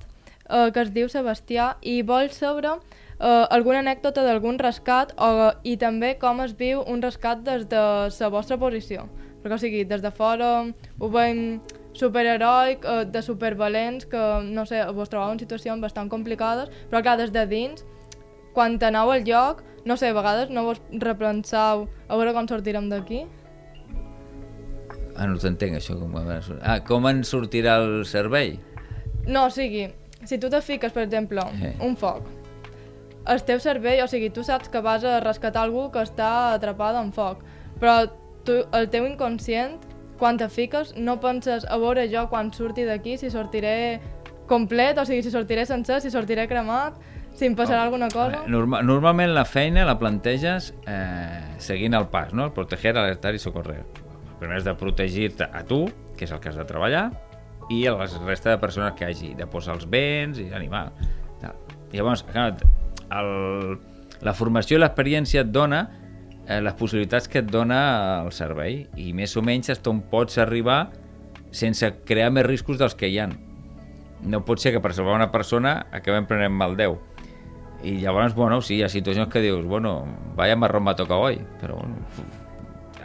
[0.49, 2.69] eh, que es diu Sebastià i vol saber
[3.19, 7.81] eh, alguna anècdota d'algun rescat o, i també com es viu un rescat des de
[8.09, 9.07] la vostra posició.
[9.41, 10.51] Perquè, o sigui, des de fora
[10.99, 11.59] ho veiem
[11.97, 17.17] superheroic, eh, de supervalents, que, no sé, vos trobeu en situacions bastant complicades, però clar,
[17.17, 17.85] des de dins,
[18.57, 22.89] quan aneu al lloc, no sé, a vegades no vos repenseu a veure com sortirem
[22.89, 23.27] d'aquí?
[25.17, 25.95] Ah, no t'entenc, això.
[25.97, 28.57] Com, ah, com en sortirà el servei?
[29.27, 29.87] No, o sigui,
[30.25, 31.75] si tu te fiques, per exemple, Eh.
[31.81, 32.25] un foc,
[33.27, 37.01] el teu cervell, o sigui, tu saps que vas a rescatar algú que està atrapada
[37.01, 37.41] en foc,
[37.79, 38.09] però
[38.45, 39.77] tu, el teu inconscient,
[40.17, 43.99] quan te fiques, no penses a veure jo quan surti d'aquí, si sortiré
[44.47, 46.93] complet, o sigui, si sortiré sencer, si sortiré cremat,
[47.37, 48.41] si em passarà alguna cosa...
[48.43, 52.49] Eh, Norma normalment la feina la planteges eh, seguint el pas, no?
[52.49, 53.83] El proteger, alertar i socorrer.
[54.41, 55.85] Primer és de protegir-te a tu,
[56.17, 57.07] que és el que has de treballar,
[57.73, 60.89] i a la resta de persones que hagi, de posar els béns i animar.
[61.93, 62.51] Llavors, clar,
[63.15, 63.77] el,
[64.25, 65.85] la formació i l'experiència et dona
[66.47, 70.39] eh, les possibilitats que et dona el servei i més o menys fins on pots
[70.41, 70.87] arribar
[71.55, 73.37] sense crear més riscos dels que hi han.
[74.27, 76.97] No pot ser que per salvar una persona acabem prenent mal 10.
[77.83, 81.37] I llavors, bueno, sí, hi ha situacions que dius, bueno, vaya marrón me toca hoy,
[81.61, 81.97] però bueno,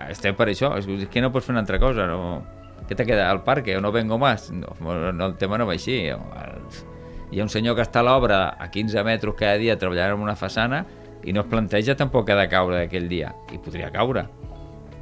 [0.08, 2.42] estem per això, és que no pots fer una altra cosa, no...
[2.82, 4.50] Què te queda al parque o no vengo más?
[4.50, 6.00] No, no, el tema no va així.
[6.10, 10.24] Hi ha un senyor que està a l'obra a 15 metres cada dia treballant en
[10.26, 10.82] una façana
[11.22, 14.26] i no es planteja tampoc que ha de caure aquell dia, i podria caure.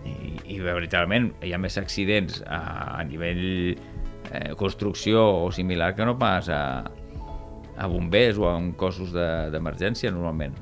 [0.04, 2.60] I, i veritablement hi ha més accidents a,
[3.00, 6.62] a nivell eh, construcció o similar que no pas a,
[7.76, 10.54] a bombers o a un cossos de- d'emergència normalment.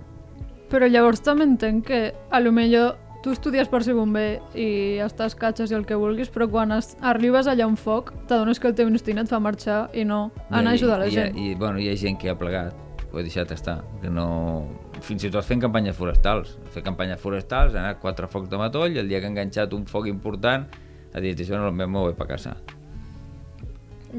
[0.69, 5.35] Però llavors també entenc que a lo millor tu estudies per ser bomber i estàs
[5.35, 8.69] catxes i el que vulguis, però quan es, arribes allà a un foc t'adones que
[8.69, 11.37] el teu instint et fa marxar i no anar a ajudar la I, gent.
[11.37, 12.77] I, i, bueno, hi ha gent que ha plegat,
[13.11, 14.69] ho he deixat estar, que no...
[15.01, 16.57] Fins i tot fent campanyes forestals.
[16.75, 19.73] Fer campanyes forestals, ha anat quatre focs de matoll, i el dia que ha enganxat
[19.75, 20.67] un foc important
[21.15, 22.57] ha dit, això no me voy per casa.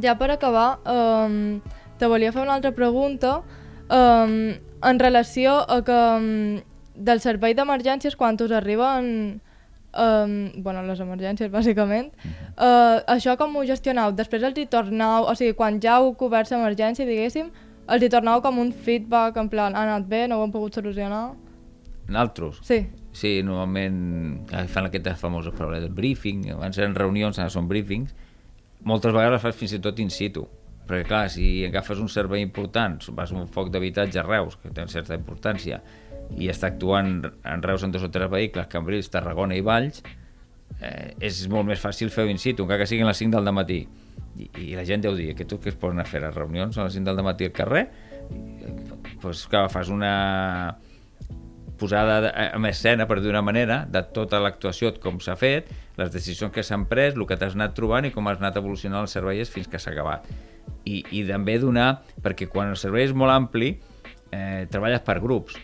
[0.01, 1.59] Ja per acabar, um,
[1.99, 3.39] te volia fer una altra pregunta
[3.91, 4.33] um,
[4.89, 6.59] en relació a que um,
[6.95, 9.39] del servei d'emergències quan us arriben
[9.93, 12.11] um, bueno, les emergències bàsicament
[12.57, 14.13] uh, això com ho gestioneu?
[14.15, 17.51] Després els hi torneu, o sigui, quan ja heu cobert l'emergència diguéssim,
[17.89, 20.77] els hi torneu com un feedback en plan, ha anat bé, no ho hem pogut
[20.77, 21.29] solucionar?
[22.09, 22.61] Naltros?
[22.65, 22.83] Sí.
[23.13, 28.13] Sí, normalment eh, fan aquestes famoses paraules de briefing, abans eren reunions, ara són briefings,
[28.85, 30.45] moltes vegades les fas fins i tot in situ,
[30.89, 34.73] perquè clar, si agafes un servei important, vas a un foc d'habitatge a Reus, que
[34.73, 35.79] té certa importància,
[36.37, 40.03] i està actuant en Reus en dos o tres vehicles, Cambrils, Tarragona i Valls,
[40.79, 43.83] eh, és molt més fàcil fer-ho in situ, encara que siguin les 5 del matí.
[44.39, 46.21] I, I la gent deu dir, que tu es posen a fer?
[46.23, 47.87] Les reunions a les 5 del matí al carrer?
[48.29, 50.13] Doncs pues, clar, fas una
[51.79, 56.11] posada de- en escena, per dir una manera, de tota l'actuació, com s'ha fet, les
[56.13, 59.15] decisions que s'han pres, el que t'has anat trobant i com has anat evolucionant els
[59.15, 60.27] serveis fins que s'ha acabat.
[60.85, 63.73] I, I també donar, perquè quan el servei és molt ampli,
[64.31, 65.57] eh, treballes per grups,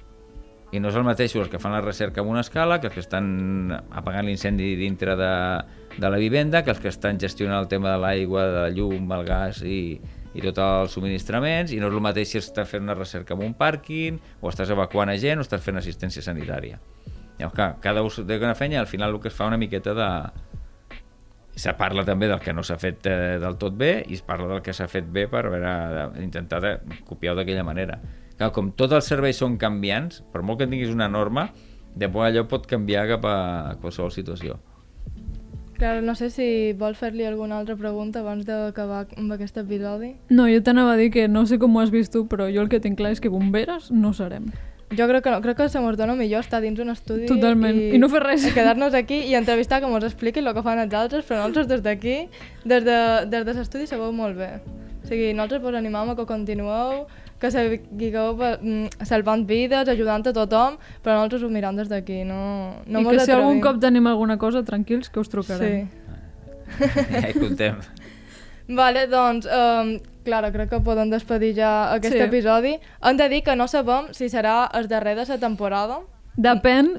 [0.74, 2.96] i no és el mateix els que fan la recerca amb una escala que els
[2.96, 5.30] que estan apagant l'incendi dintre de,
[5.96, 9.06] de la vivenda, que els que estan gestionant el tema de l'aigua, de la llum,
[9.16, 10.02] el gas i,
[10.36, 13.46] i tots els subministraments, i no és el mateix si estàs fent una recerca en
[13.48, 16.80] un pàrquing, o estàs evacuant a gent, o estàs fent assistència sanitària.
[17.40, 19.94] Llavors, clar, cada un té una feina al final el que es fa una miqueta
[19.96, 20.10] de...
[21.56, 24.50] Se parla també del que no s'ha fet eh, del tot bé i es parla
[24.50, 26.74] del que s'ha fet bé per veure, de- intentar de,
[27.08, 27.96] copiar-ho d'aquella manera.
[28.36, 31.46] Clar, com tots els serveis són canviants, per molt que tinguis una norma,
[31.96, 33.36] després allò pot canviar cap a
[33.80, 34.58] qualsevol situació.
[35.78, 36.48] Clar, no sé si
[36.80, 40.14] vols fer-li alguna altra pregunta abans d'acabar amb aquest episodi.
[40.30, 42.64] No, jo t'anava a dir que no sé com ho has vist tu, però jo
[42.64, 44.48] el que tinc clar és que bomberes no serem.
[44.96, 47.76] Jo crec que no, crec que se mos dona millor estar dins un estudi Totalment,
[47.76, 48.46] i no fer res.
[48.46, 51.68] i quedar-nos aquí i entrevistar que mos expliquin el que fan els altres, però nosaltres
[51.74, 52.18] des d'aquí,
[52.64, 54.54] des de, des de l'estudi sabeu molt bé.
[55.06, 57.04] O sigui, nosaltres vos animam a que continueu,
[57.38, 62.82] que seguigueu mm, salvant vides, ajudant a tothom, però nosaltres ho mirem des d'aquí, no,
[62.90, 65.86] no I que si algun cop tenim alguna cosa, tranquils, que us trucarem.
[65.86, 66.02] Sí.
[67.22, 67.78] Ja hi comptem.
[68.66, 69.92] Vale, doncs, um,
[70.26, 72.24] clar, crec que podem despedir ja aquest sí.
[72.26, 72.74] episodi.
[73.06, 76.00] Hem de dir que no sabem si serà el darrer de la temporada.
[76.36, 76.96] Depèn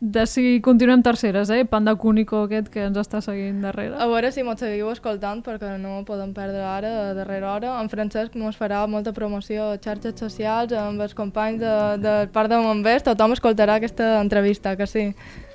[0.00, 1.66] de si continuem terceres, eh?
[1.68, 3.98] Panda Cúnico aquest que ens està seguint darrere.
[4.00, 7.74] A veure si mos seguiu escoltant, perquè no podem perdre ara, a darrera hora.
[7.82, 12.48] En Francesc mos farà molta promoció a xarxes socials, amb els companys de, del Parc
[12.48, 15.10] de Bombers, tothom escoltarà aquesta entrevista, que sí.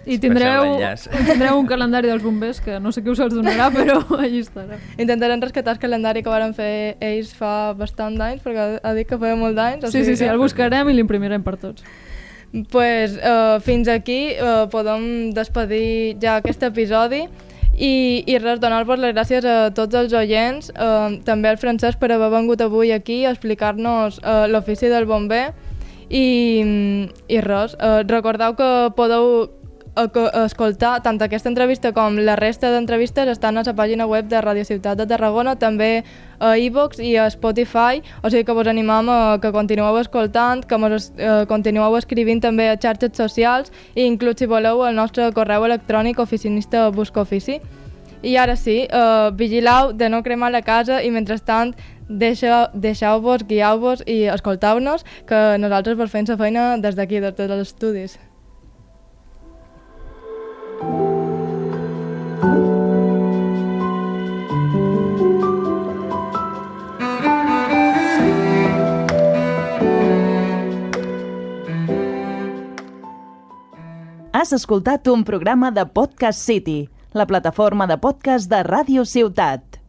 [0.06, 0.76] I tindreu,
[1.32, 4.78] tindreu un calendari dels bombers que no sé qui us els donarà, però allí estarà.
[5.02, 9.18] Intentarem rescatar el calendari que varen fer ells fa bastant d'anys, perquè ha dit que
[9.18, 9.90] feia molt d'anys.
[9.90, 11.82] Sí, sí, sí, que- el buscarem i l'imprimirem per tots.
[12.72, 17.26] Pues, uh, fins aquí uh, podem despedir ja aquest episodi.
[17.76, 22.14] I, i res, donar-vos les gràcies a tots els oients, uh, també al Francesc per
[22.16, 25.50] haver vengut avui aquí a explicar-nos uh, l'ofici del bomber.
[26.08, 26.24] I,
[27.28, 29.50] i res, uh, recordeu que podeu
[29.96, 34.66] escoltar tant aquesta entrevista com la resta d'entrevistes estan a la pàgina web de Radio
[34.66, 36.04] Ciutat de Tarragona, també
[36.40, 40.78] a iVox i a Spotify, o sigui que vos animam a que continueu escoltant, que
[40.78, 45.66] mos eh, continueu escrivint també a xarxes socials i inclús si voleu el nostre correu
[45.66, 47.62] electrònic oficinista busca ofici.
[48.22, 51.76] I ara sí, eh, vigileu de no cremar la casa i mentrestant
[52.10, 58.20] deixeu-vos, guieu-vos i escolteu-nos, que nosaltres vos fem la feina des d'aquí, des dels estudis.
[74.46, 79.85] Has escoltat un programa de Podcast City, la plataforma de podcast de Ràdio Ciutat.